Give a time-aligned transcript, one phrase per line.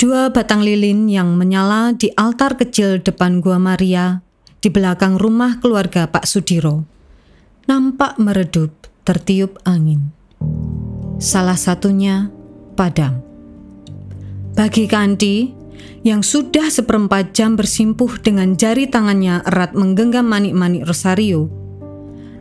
[0.00, 4.24] Dua batang lilin yang menyala di altar kecil depan Gua Maria
[4.56, 6.88] di belakang rumah keluarga Pak Sudiro
[7.68, 8.72] nampak meredup
[9.04, 10.08] tertiup angin.
[11.20, 12.32] Salah satunya
[12.80, 13.20] padam.
[14.56, 15.52] Bagi Kanti,
[16.00, 21.52] yang sudah seperempat jam bersimpuh dengan jari tangannya erat menggenggam manik-manik rosario,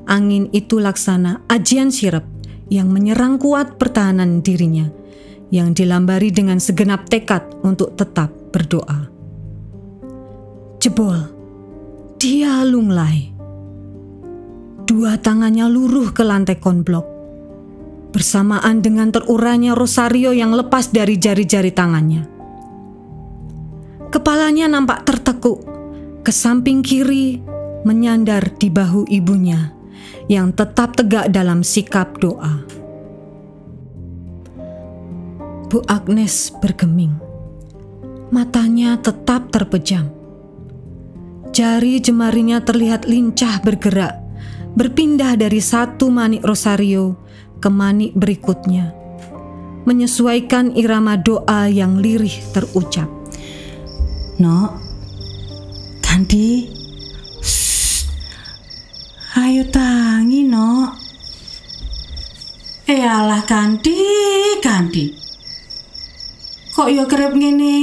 [0.07, 2.23] angin itu laksana ajian sirep
[2.71, 4.95] yang menyerang kuat pertahanan dirinya
[5.49, 9.09] yang dilambari dengan segenap tekad untuk tetap berdoa.
[10.79, 11.19] Jebol,
[12.21, 13.33] dia lunglai.
[14.87, 17.05] Dua tangannya luruh ke lantai konblok.
[18.09, 22.25] Bersamaan dengan teruranya rosario yang lepas dari jari-jari tangannya.
[24.09, 25.61] Kepalanya nampak tertekuk
[26.25, 27.37] ke samping kiri
[27.85, 29.77] menyandar di bahu ibunya
[30.25, 32.78] yang tetap tegak dalam sikap doa.
[35.69, 37.13] Bu Agnes bergeming.
[38.33, 40.09] Matanya tetap terpejam.
[41.53, 44.17] Jari jemarinya terlihat lincah bergerak,
[44.73, 47.21] berpindah dari satu manik rosario
[47.61, 48.89] ke manik berikutnya,
[49.85, 53.05] menyesuaikan irama doa yang lirih terucap.
[54.41, 54.73] No,
[56.01, 56.65] Kandi,
[59.37, 60.97] ayo tangi no.
[62.89, 63.93] Eh alah Kandi,
[64.65, 65.28] Kandi.
[66.79, 67.75] Kok yo kerep ngene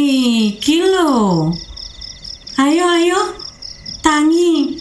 [0.56, 1.52] iki lho.
[2.56, 3.20] Ayo ayo.
[4.00, 4.72] Tangi.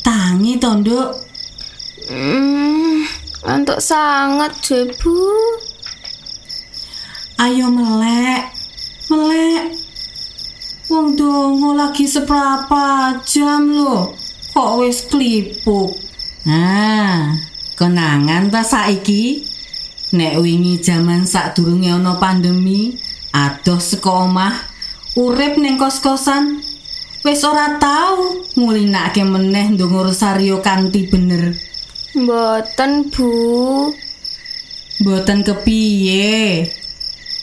[0.00, 1.12] Tangi tonduk.
[2.08, 3.04] Hmm,
[3.44, 5.20] untuk sangat, Jebu.
[7.36, 8.48] Ayo melek.
[9.12, 9.76] Melek.
[10.88, 14.16] Wong dongo lagi seberapa jam lho.
[14.56, 15.92] Kok wis klipuk.
[16.48, 17.36] Nah,
[17.76, 19.44] kenangan ta saiki?
[20.16, 22.96] Nek wingi jaman sadurunge ana pandemi,
[23.44, 24.54] adoh saka omah
[25.22, 26.44] urip ning kos-kosan
[27.24, 28.16] wis ora tau
[28.58, 31.44] ngulinake meneh ndonga rosario kanthi bener
[32.18, 33.28] Mboten, Bu.
[35.00, 36.66] Mboten kepiye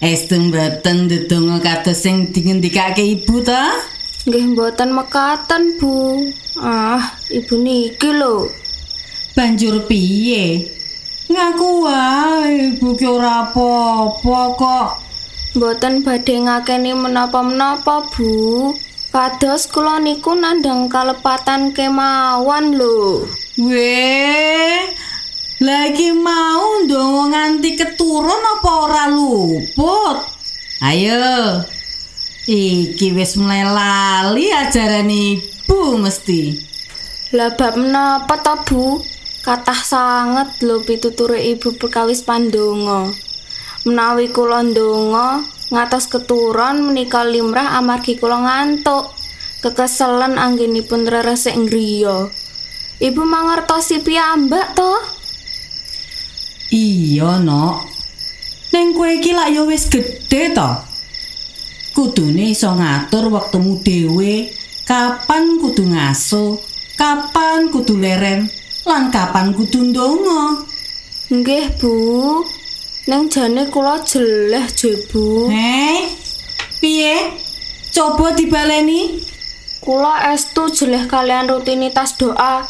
[0.02, 3.72] Estu mboten ndedonga kados sing dingendikake ibu ta
[4.28, 5.94] Nggih mboten mekaten, Bu.
[6.60, 8.50] Ah, ibu niki lho.
[9.36, 10.72] banjur piye
[11.28, 14.90] ngaku wae ibu ki ora apa-apa kok
[15.56, 18.76] Mboten badhe ngakeni menapa-menapa, Bu.
[19.16, 23.24] Kados kula niku nandhang kalepatan kemawon lho.
[23.64, 24.92] Weh,
[25.64, 30.28] lagi mau dong nganti keturun apa ora luput?
[30.84, 31.64] Ayo,
[32.52, 36.60] iki wis mulai lali ajaran ibu mesti.
[37.32, 38.84] Lah bab menapa to, Bu?
[39.48, 43.16] Kathah sanget lho pituture ibu perkawis pandonga.
[43.86, 49.14] Menawi kula ndonga ngatos keturun menika limrah amargi kula ngantuk.
[49.62, 52.26] Kekeselen anggenipun reresik ngriya.
[52.98, 54.94] Ibu mangertosi piyambak to?
[56.74, 57.86] Iya, Nok.
[58.74, 60.70] Neng kowe iki lak ya wis gedhe to.
[61.94, 64.50] Kudune iso ngatur wektemu dhewe,
[64.90, 66.60] kapan kudu ngaso,
[66.98, 68.50] kapan kudu leren,
[68.84, 70.66] lan kapan kudu ndonga.
[71.30, 71.94] Nggih, Bu.
[73.06, 75.46] Neng jane kula jeleh, Jebu.
[75.54, 76.10] Hei,
[76.82, 77.38] piye?
[77.94, 79.22] Coba dibaleni.
[79.78, 82.66] Kula estu jeleh kalian rutinitas doa.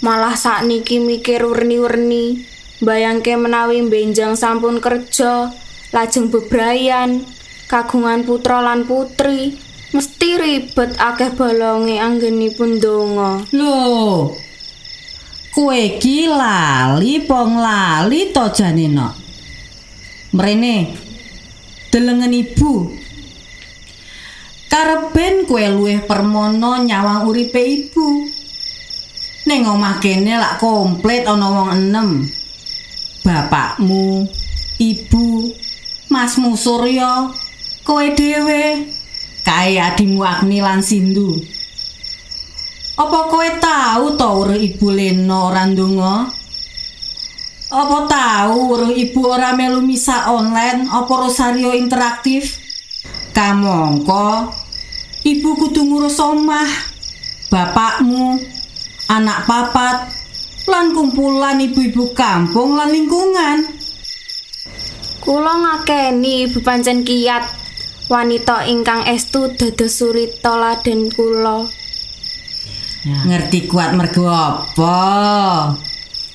[0.00, 2.48] Malah sakniki mikir werni-werni.
[2.80, 5.52] Bayangke menawi benjang sampun kerja,
[5.92, 7.20] lajeng bebrayan,
[7.68, 9.52] kagungan putra lan putri,
[9.92, 13.44] mesti ribet akeh bolonge anggenipun donga.
[13.52, 14.32] Lho.
[15.52, 19.23] Kowe iki lali pong lali to jane no.
[20.34, 20.90] Mrene.
[21.94, 22.90] Delengen ibu.
[24.66, 28.26] Karepen kowe luwih permono nyawang uripe ibu.
[29.46, 32.26] Ning omah kene lak komplit ana wong enem.
[33.22, 34.26] Bapakmu,
[34.82, 35.54] ibu,
[36.10, 37.30] Masmu Surya,
[37.86, 38.90] kowe dhewe,
[39.46, 41.38] kae adimu Agni lan Sindu.
[42.98, 46.43] Apa kowe tahu to ibu Lena ora ndonga?
[47.72, 52.60] Apa tahu weruh ibu ora melu misa online apa rosario interaktif?
[53.32, 54.52] Kamangka
[55.24, 56.68] ibu kudu ngurus omah,
[57.48, 58.38] bapakmu,
[59.08, 60.12] anak papat,
[60.68, 63.64] lan kumpulan ibu-ibu kampung lan lingkungan.
[65.24, 67.64] Kula ngakeni ibu pancen kiat.
[68.04, 71.64] Wanita ingkang estu dados suri toladan kula.
[73.24, 75.00] Ngerti kuat mergo apa?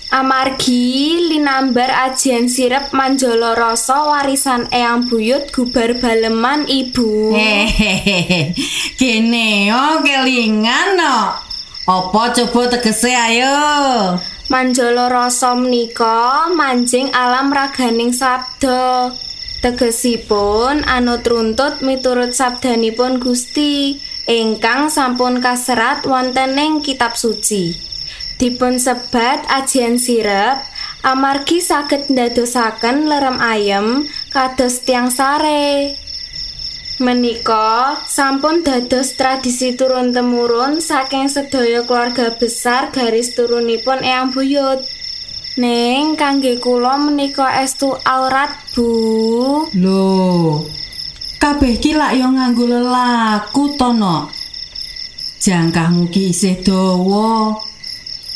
[0.09, 7.37] Amargi linambar ajian sirep manjolo rasa warisan Eyang Buyut gubar baleman ibu.
[7.37, 8.57] Hehehe.
[8.99, 9.69] Kene
[10.01, 11.37] kelingan no.
[11.85, 13.53] Apa coba tegese ayo?
[14.49, 19.13] Manjolo rasa menika manjing alam raganing sabda.
[19.61, 27.89] Tegesipun anut runtut miturut sabdanipun Gusti ingkang sampun kaserat wonten ing kitab suci.
[28.39, 30.63] Dipun sebat ajian sirep
[31.03, 35.99] amargi saged ndadosaken lerem ayem kados tiang sare.
[37.03, 44.87] Menika sampun dados tradisi turun temurun saking sedaya keluarga besar garis turunipun Eyang Buyut.
[45.59, 49.67] Neng kangge kula menika estu aurat, Bu.
[49.75, 50.63] Lho.
[51.43, 54.31] Kabeh ki lak yo nganggo lelaku to no.
[55.43, 57.68] Jangkahmu ki isih dawa.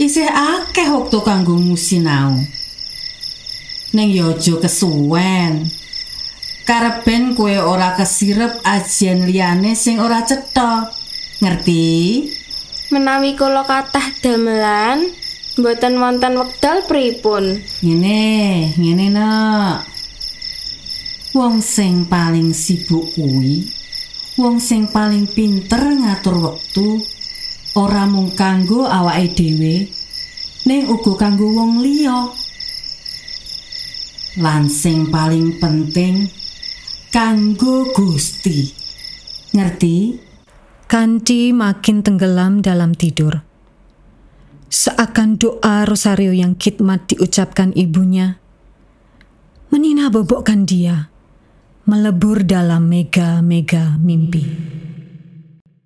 [0.03, 2.35] Isih akeh wektu kanggo musinau.
[3.95, 5.63] Ning yo aja kesuwen.
[6.67, 10.91] Kareben kowe ora kesirep ajian liyane sing ora cetha.
[11.39, 12.27] Ngerti?
[12.91, 15.07] Menawi kula kathah damelan,
[15.55, 17.63] mboten wonten wekdal pripun?
[17.79, 19.87] Ngene, ngene nak.
[21.31, 23.71] Wong sing paling sibuk kuwi,
[24.35, 26.99] wong sing paling pinter ngatur wektu,
[27.73, 29.89] ora mung kanggo awake dhewe,
[30.69, 32.29] ning uga kanggo wong liya.
[34.41, 36.29] Lan sing paling penting
[37.13, 38.73] kanggo Gusti.
[39.53, 40.17] Ngerti?
[40.89, 43.45] Kanti makin tenggelam dalam tidur.
[44.73, 48.41] Seakan doa rosario yang khidmat diucapkan ibunya,
[49.69, 51.13] menina bobokkan dia,
[51.85, 54.81] melebur dalam mega-mega mimpi.